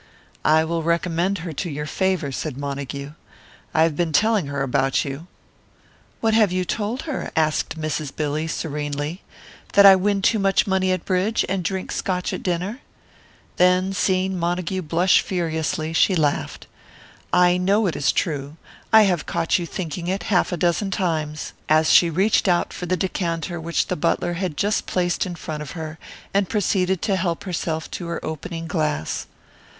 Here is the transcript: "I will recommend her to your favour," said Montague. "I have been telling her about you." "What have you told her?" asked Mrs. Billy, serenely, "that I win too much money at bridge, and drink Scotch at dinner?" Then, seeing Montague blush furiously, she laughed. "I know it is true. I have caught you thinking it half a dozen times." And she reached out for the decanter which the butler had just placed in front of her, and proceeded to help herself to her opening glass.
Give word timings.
"I 0.43 0.63
will 0.65 0.81
recommend 0.81 1.37
her 1.45 1.53
to 1.53 1.69
your 1.69 1.85
favour," 1.85 2.31
said 2.31 2.57
Montague. 2.57 3.11
"I 3.71 3.83
have 3.83 3.95
been 3.95 4.11
telling 4.11 4.47
her 4.47 4.63
about 4.63 5.05
you." 5.05 5.27
"What 6.21 6.33
have 6.33 6.51
you 6.51 6.65
told 6.65 7.03
her?" 7.03 7.31
asked 7.35 7.79
Mrs. 7.79 8.11
Billy, 8.15 8.47
serenely, 8.47 9.21
"that 9.73 9.85
I 9.85 9.95
win 9.95 10.23
too 10.23 10.39
much 10.39 10.65
money 10.65 10.91
at 10.91 11.05
bridge, 11.05 11.45
and 11.47 11.63
drink 11.63 11.91
Scotch 11.91 12.33
at 12.33 12.41
dinner?" 12.41 12.79
Then, 13.57 13.93
seeing 13.93 14.39
Montague 14.39 14.81
blush 14.81 15.21
furiously, 15.21 15.93
she 15.93 16.15
laughed. 16.15 16.65
"I 17.31 17.57
know 17.57 17.85
it 17.85 17.95
is 17.95 18.11
true. 18.11 18.57
I 18.91 19.03
have 19.03 19.27
caught 19.27 19.59
you 19.59 19.67
thinking 19.67 20.07
it 20.07 20.23
half 20.33 20.51
a 20.51 20.57
dozen 20.57 20.89
times." 20.89 21.53
And 21.69 21.85
she 21.85 22.09
reached 22.09 22.47
out 22.47 22.73
for 22.73 22.87
the 22.87 22.97
decanter 22.97 23.61
which 23.61 23.85
the 23.85 23.95
butler 23.95 24.33
had 24.33 24.57
just 24.57 24.87
placed 24.87 25.27
in 25.27 25.35
front 25.35 25.61
of 25.61 25.73
her, 25.77 25.99
and 26.33 26.49
proceeded 26.49 27.03
to 27.03 27.15
help 27.17 27.43
herself 27.43 27.91
to 27.91 28.07
her 28.07 28.25
opening 28.25 28.65
glass. 28.65 29.27